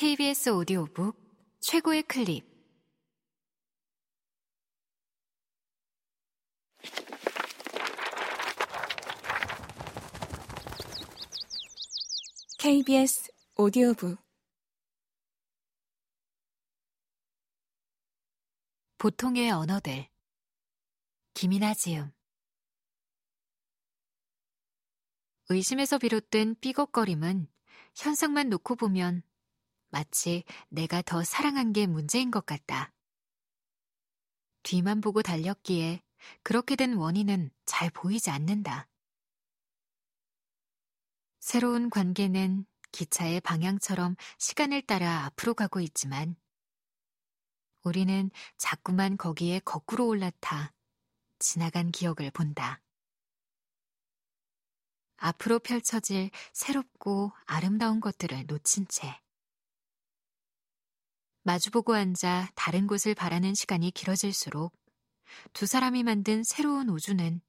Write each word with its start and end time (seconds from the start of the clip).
KBS 0.00 0.50
오디오북 0.50 1.16
최고의 1.58 2.04
클립. 2.04 2.46
KBS 12.60 13.32
오디오북. 13.56 14.18
보통의 18.98 19.50
언어들. 19.50 20.08
김이나 21.34 21.74
지음. 21.74 22.12
의심에서 25.48 25.98
비롯된 25.98 26.54
삐걱거림은 26.60 27.48
현상만 27.96 28.48
놓고 28.48 28.76
보면 28.76 29.24
마치 29.90 30.44
내가 30.68 31.02
더 31.02 31.24
사랑한 31.24 31.72
게 31.72 31.86
문제인 31.86 32.30
것 32.30 32.44
같다. 32.46 32.92
뒤만 34.62 35.00
보고 35.00 35.22
달렸기에 35.22 36.02
그렇게 36.42 36.76
된 36.76 36.94
원인은 36.94 37.50
잘 37.64 37.90
보이지 37.90 38.30
않는다. 38.30 38.88
새로운 41.40 41.88
관계는 41.88 42.66
기차의 42.92 43.40
방향처럼 43.40 44.16
시간을 44.38 44.82
따라 44.82 45.24
앞으로 45.24 45.54
가고 45.54 45.80
있지만 45.80 46.36
우리는 47.82 48.30
자꾸만 48.56 49.16
거기에 49.16 49.60
거꾸로 49.60 50.06
올라타 50.08 50.74
지나간 51.38 51.90
기억을 51.90 52.30
본다. 52.30 52.82
앞으로 55.16 55.58
펼쳐질 55.58 56.30
새롭고 56.52 57.32
아름다운 57.46 58.00
것들을 58.00 58.46
놓친 58.46 58.86
채 58.88 59.20
마주보고 61.48 61.94
앉아 61.94 62.50
다른 62.54 62.86
곳을 62.86 63.14
바라는 63.14 63.54
시간이 63.54 63.90
길어질수록 63.92 64.70
두 65.54 65.64
사람이 65.64 66.02
만든 66.02 66.44
새로운 66.44 66.90
우주는 66.90 67.40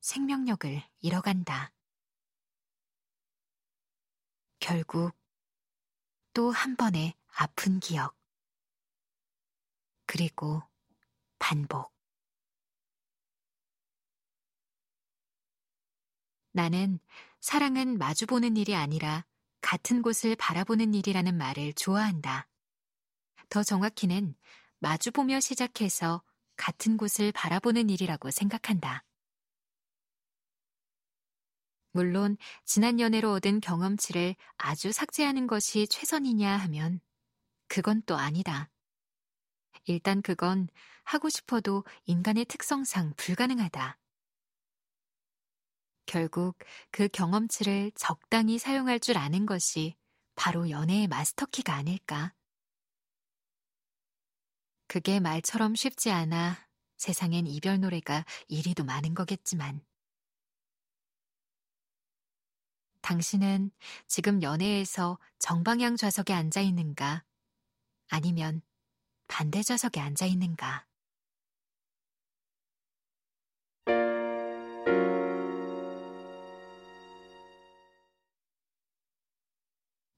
생명력을 0.00 0.82
잃어간다. 0.98 1.72
결국 4.58 5.12
또 6.32 6.50
한 6.50 6.74
번의 6.74 7.14
아픈 7.36 7.78
기억. 7.78 8.16
그리고 10.06 10.60
반복. 11.38 11.94
나는 16.50 16.98
사랑은 17.38 17.98
마주보는 17.98 18.56
일이 18.56 18.74
아니라 18.74 19.24
같은 19.60 20.02
곳을 20.02 20.34
바라보는 20.34 20.92
일이라는 20.92 21.36
말을 21.36 21.74
좋아한다. 21.74 22.48
더 23.48 23.62
정확히는 23.62 24.34
마주보며 24.80 25.40
시작해서 25.40 26.22
같은 26.56 26.96
곳을 26.96 27.32
바라보는 27.32 27.90
일이라고 27.90 28.30
생각한다. 28.30 29.04
물론 31.92 32.36
지난 32.64 33.00
연애로 33.00 33.32
얻은 33.32 33.60
경험치를 33.60 34.36
아주 34.56 34.92
삭제하는 34.92 35.46
것이 35.46 35.88
최선이냐 35.88 36.56
하면 36.56 37.00
그건 37.66 38.02
또 38.06 38.16
아니다. 38.16 38.70
일단 39.84 40.20
그건 40.22 40.68
하고 41.04 41.28
싶어도 41.28 41.84
인간의 42.04 42.44
특성상 42.44 43.14
불가능하다. 43.16 43.98
결국 46.06 46.56
그 46.90 47.08
경험치를 47.08 47.92
적당히 47.94 48.58
사용할 48.58 49.00
줄 49.00 49.18
아는 49.18 49.46
것이 49.46 49.96
바로 50.34 50.70
연애의 50.70 51.08
마스터키가 51.08 51.74
아닐까. 51.74 52.32
그게 54.88 55.20
말처럼 55.20 55.74
쉽지 55.74 56.10
않아 56.10 56.66
세상엔 56.96 57.46
이별 57.46 57.78
노래가 57.78 58.24
이리도 58.48 58.84
많은 58.84 59.14
거겠지만. 59.14 59.84
당신은 63.02 63.70
지금 64.06 64.42
연애에서 64.42 65.18
정방향 65.38 65.96
좌석에 65.96 66.32
앉아 66.32 66.62
있는가? 66.62 67.22
아니면 68.08 68.62
반대 69.28 69.62
좌석에 69.62 70.00
앉아 70.00 70.24
있는가? 70.24 70.86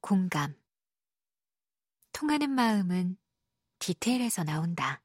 공감. 0.00 0.54
통하는 2.12 2.50
마음은 2.50 3.18
디테일에서 3.78 4.44
나온다. 4.44 5.02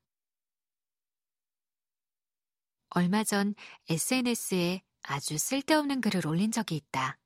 얼마 2.92 3.24
전 3.24 3.54
SNS에 3.90 4.82
아주 5.04 5.38
쓸데없는 5.38 6.02
글을 6.02 6.26
올린 6.28 6.52
적이 6.52 6.78
있다. 6.78 7.18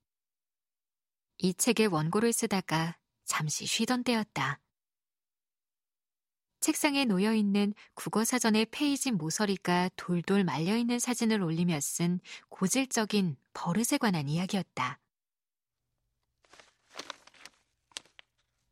이 1.37 1.53
책의 1.53 1.87
원고를 1.87 2.33
쓰다가 2.33 2.97
잠시 3.25 3.65
쉬던 3.65 4.03
때였다. 4.03 4.59
책상에 6.59 7.03
놓여 7.03 7.33
있는 7.33 7.73
국어 7.93 8.23
사전의 8.23 8.67
페이지 8.67 9.11
모서리가 9.11 9.89
돌돌 9.97 10.45
말려 10.45 10.77
있는 10.77 10.97
사진을 10.97 11.41
올리며 11.41 11.81
쓴 11.81 12.21
고질적인 12.47 13.35
버릇에 13.53 13.97
관한 13.99 14.29
이야기였다. 14.29 15.02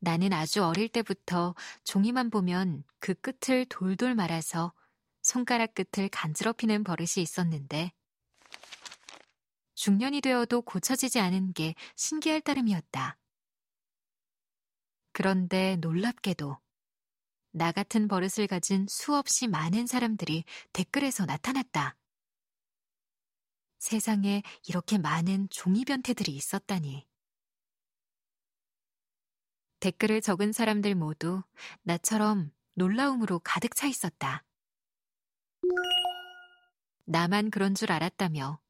나는 0.03 0.33
아주 0.33 0.63
어릴 0.63 0.89
때부터 0.89 1.53
종이만 1.83 2.31
보면 2.31 2.83
그 2.99 3.13
끝을 3.13 3.65
돌돌 3.65 4.15
말아서 4.15 4.73
손가락 5.21 5.75
끝을 5.75 6.09
간지럽히는 6.09 6.83
버릇이 6.83 7.17
있었는데 7.17 7.91
중년이 9.75 10.21
되어도 10.21 10.63
고쳐지지 10.63 11.19
않은 11.19 11.53
게 11.53 11.75
신기할 11.95 12.41
따름이었다. 12.41 13.17
그런데 15.13 15.75
놀랍게도 15.77 16.57
나 17.51 17.71
같은 17.71 18.07
버릇을 18.07 18.47
가진 18.47 18.87
수없이 18.89 19.47
많은 19.47 19.85
사람들이 19.85 20.45
댓글에서 20.73 21.25
나타났다. 21.25 21.95
세상에 23.77 24.41
이렇게 24.67 24.97
많은 24.97 25.47
종이 25.49 25.85
변태들이 25.85 26.31
있었다니. 26.31 27.10
댓글을 29.81 30.21
적은 30.21 30.53
사람들 30.53 30.95
모두 30.95 31.43
나처럼 31.83 32.51
놀라움으로 32.75 33.39
가득 33.39 33.75
차 33.75 33.87
있었다. 33.87 34.45
나만 37.03 37.51
그런 37.51 37.75
줄 37.75 37.91
알았다며. 37.91 38.61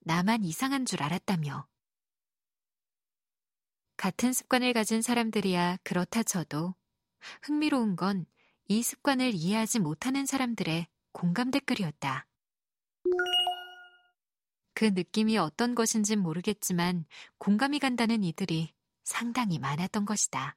나만 0.00 0.42
이상한 0.42 0.84
줄 0.84 1.04
알았다며. 1.04 1.68
같은 3.96 4.32
습관을 4.32 4.72
가진 4.72 5.02
사람들이야 5.02 5.78
그렇다 5.84 6.24
쳐도 6.24 6.74
흥미로운 7.42 7.94
건 7.94 8.26
이 8.72 8.84
습관을 8.84 9.34
이해하지 9.34 9.80
못하는 9.80 10.26
사람들의 10.26 10.86
공감 11.10 11.50
댓글이었다. 11.50 12.28
그 14.74 14.84
느낌이 14.84 15.38
어떤 15.38 15.74
것인진 15.74 16.20
모르겠지만 16.20 17.04
공감이 17.38 17.80
간다는 17.80 18.22
이들이 18.22 18.72
상당히 19.10 19.58
많았던 19.58 20.04
것이다. 20.04 20.56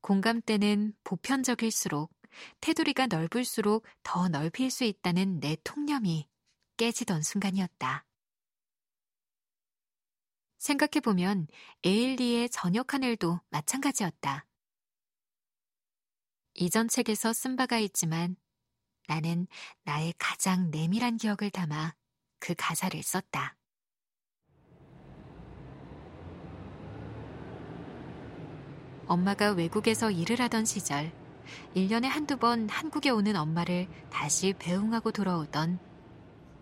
공감대는 0.00 0.92
보편적일수록 1.04 2.12
테두리가 2.60 3.06
넓을수록 3.06 3.86
더 4.02 4.28
넓힐 4.28 4.72
수 4.72 4.82
있다는 4.82 5.38
내 5.38 5.56
통념이 5.62 6.28
깨지던 6.76 7.22
순간이었다. 7.22 8.04
생각해보면 10.58 11.46
에일리의 11.84 12.50
저녁 12.50 12.92
하늘도 12.92 13.40
마찬가지였다. 13.50 14.46
이전 16.54 16.88
책에서 16.88 17.32
쓴 17.32 17.54
바가 17.54 17.78
있지만 17.78 18.36
나는 19.06 19.46
나의 19.84 20.12
가장 20.18 20.72
내밀한 20.72 21.18
기억을 21.18 21.50
담아 21.50 21.94
그 22.40 22.54
가사를 22.56 23.00
썼다. 23.00 23.56
엄마가 29.06 29.52
외국에서 29.52 30.10
일을 30.10 30.40
하던 30.40 30.64
시절 30.64 31.12
1년에 31.74 32.04
한두 32.04 32.36
번 32.36 32.68
한국에 32.68 33.10
오는 33.10 33.36
엄마를 33.36 33.88
다시 34.10 34.54
배웅하고 34.58 35.12
돌아오던 35.12 35.78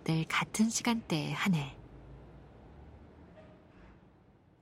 늘 0.05 0.27
같은 0.27 0.69
시간대의 0.69 1.33
하늘. 1.33 1.77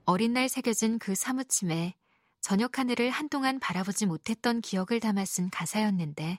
어린 0.04 0.32
날 0.32 0.48
새겨진 0.48 0.98
그 0.98 1.14
사무침에 1.14 1.94
저녁 2.40 2.78
하늘을 2.78 3.10
한동안 3.10 3.60
바라보지 3.60 4.06
못했던 4.06 4.60
기억을 4.60 5.00
담아 5.00 5.24
쓴 5.24 5.50
가사였는데 5.50 6.38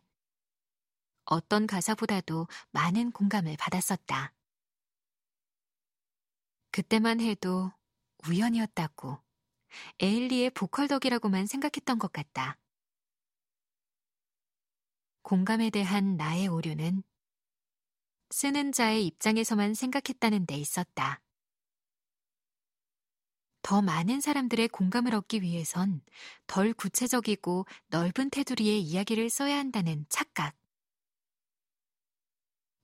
어떤 1.26 1.68
가사보다도 1.68 2.48
많은 2.72 3.12
공감을 3.12 3.56
받았었다. 3.58 4.34
그때만 6.72 7.22
해도 7.22 7.72
우연이었다고 8.28 9.20
에일리의 10.00 10.52
보컬 10.52 10.88
덕이라고만 10.88 11.46
생각했던 11.46 12.00
것 12.00 12.12
같다. 12.12 12.58
공감에 15.22 15.70
대한 15.70 16.18
나의 16.18 16.48
오류는 16.48 17.04
쓰는 18.32 18.72
자의 18.72 19.06
입장에서만 19.06 19.74
생각했다는 19.74 20.46
데 20.46 20.56
있었다. 20.56 21.22
더 23.62 23.82
많은 23.82 24.22
사람들의 24.22 24.70
공감을 24.70 25.14
얻기 25.14 25.42
위해선 25.42 26.02
덜 26.48 26.74
구체적이고 26.74 27.66
넓은 27.88 28.30
테두리의 28.30 28.82
이야기를 28.82 29.30
써야 29.30 29.58
한다는 29.58 30.06
착각. 30.10 30.56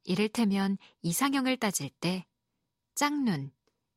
이를테면 0.03 0.77
이상형을 1.01 1.57
따질 1.57 1.89
때 1.99 2.25
짝눈, 2.95 3.51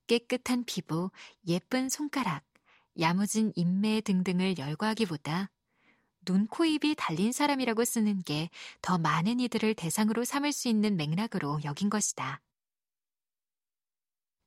깨끗한 0.07 0.65
피부, 0.65 1.11
예쁜 1.47 1.89
손가락, 1.89 2.45
야무진 2.99 3.53
인매 3.55 4.01
등등을 4.01 4.59
열거하기보다 4.59 5.51
눈, 6.25 6.47
코, 6.47 6.65
입이 6.65 6.95
달린 6.97 7.33
사람이라고 7.33 7.85
쓰는 7.85 8.23
게 8.23 8.51
더 8.83 8.99
많은 8.99 9.41
이들을 9.41 9.75
대상으로 9.75 10.25
삼을 10.25 10.53
수 10.53 10.69
있는 10.69 10.97
맥락으로 10.97 11.61
여긴 11.65 11.91
것이다. 11.91 12.41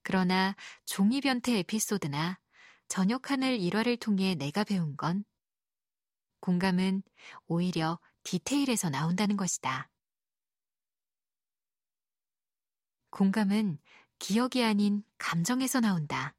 그러나 0.04 0.56
종이 0.86 1.22
변태 1.22 1.58
에피소드나 1.60 2.40
저녁 2.88 3.32
하늘 3.32 3.60
일화를 3.60 3.98
통해 3.98 4.36
내가 4.36 4.64
배운 4.64 4.96
건 4.98 5.24
공감은 6.42 7.04
오히려 7.48 8.00
디테일에서 8.24 8.90
나온다는 8.90 9.38
것이다. 9.38 9.90
공감은 13.12 13.80
기억이 14.20 14.64
아닌 14.64 15.04
감정에서 15.18 15.80
나온다. 15.80 16.36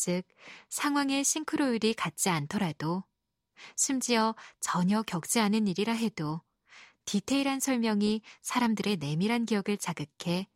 즉, 0.00 0.22
상황의 0.70 1.24
싱크로율이 1.24 1.92
같지 1.92 2.30
않더라도, 2.30 3.04
심지어 3.76 4.34
전혀 4.58 5.02
겪지 5.02 5.40
않은 5.40 5.68
일이라 5.68 5.92
해도 5.92 6.40
디테일한 7.04 7.60
설명이 7.60 8.22
사람들의 8.40 8.96
내밀한 8.96 9.44
기억을 9.44 9.76
자극해 9.76 10.48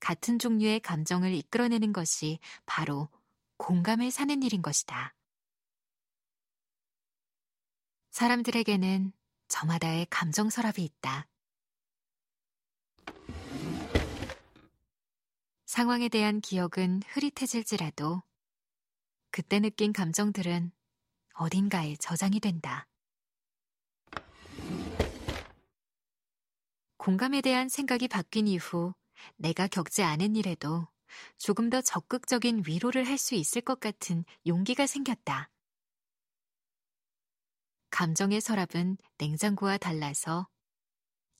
같은 0.00 0.38
종류의 0.38 0.80
감정을 0.80 1.34
이끌어내는 1.34 1.92
것이 1.92 2.38
바로 2.64 3.10
공감을 3.58 4.10
사는 4.10 4.42
일인 4.42 4.62
것이다. 4.62 5.14
사람들에게는 8.12 9.12
저마다의 9.48 10.06
감정 10.08 10.48
서랍이 10.48 10.82
있다. 10.82 11.28
상황에 15.66 16.08
대한 16.08 16.40
기억은 16.40 17.02
흐릿해질지라도 17.08 18.22
그때 19.36 19.60
느낀 19.60 19.92
감정들은 19.92 20.72
어딘가에 21.34 21.96
저장이 21.96 22.40
된다. 22.40 22.88
공감에 26.96 27.42
대한 27.42 27.68
생각이 27.68 28.08
바뀐 28.08 28.46
이후 28.46 28.94
내가 29.36 29.66
겪지 29.66 30.02
않은 30.02 30.36
일에도 30.36 30.88
조금 31.36 31.68
더 31.68 31.82
적극적인 31.82 32.62
위로를 32.66 33.06
할 33.06 33.18
수 33.18 33.34
있을 33.34 33.60
것 33.60 33.78
같은 33.78 34.24
용기가 34.46 34.86
생겼다. 34.86 35.50
감정의 37.90 38.40
서랍은 38.40 38.96
냉장고와 39.18 39.76
달라서 39.76 40.48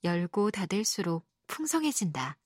열고 0.03 0.51
닫을수록 0.51 1.25
풍성해진다. 1.47 2.37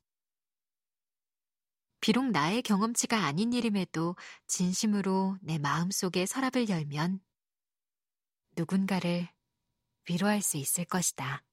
비록 2.02 2.32
나의 2.32 2.64
경험치가 2.64 3.26
아닌 3.26 3.54
일임에도 3.54 4.16
진심으로 4.48 5.38
내 5.42 5.60
마음속에 5.60 6.26
서랍을 6.26 6.68
열면 6.68 7.20
누군가를 8.58 9.30
위로할 10.10 10.42
수 10.42 10.58
있을 10.58 10.86
것이다. 10.86 11.44